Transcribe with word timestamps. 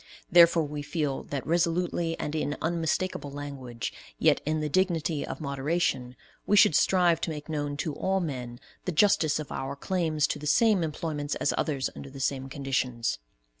Therefore 0.31 0.63
we 0.63 0.81
feel 0.81 1.21
that 1.25 1.45
resolutely 1.45 2.19
and 2.19 2.33
in 2.33 2.57
unmistakable 2.59 3.29
language, 3.29 3.93
yet 4.17 4.41
in 4.47 4.59
the 4.59 4.67
dignity 4.67 5.23
of 5.23 5.39
moderation, 5.39 6.15
we 6.47 6.57
should 6.57 6.73
strive 6.73 7.21
to 7.21 7.29
make 7.29 7.47
known 7.47 7.77
to 7.77 7.93
all 7.93 8.19
men 8.19 8.59
the 8.85 8.91
justice 8.91 9.37
of 9.37 9.51
our 9.51 9.75
claims 9.75 10.25
to 10.25 10.39
the 10.39 10.47
same 10.47 10.81
employments 10.81 11.35
as 11.35 11.53
other's 11.55 11.87
under 11.95 12.09
the 12.09 12.19
same 12.19 12.49
conditions. 12.49 13.19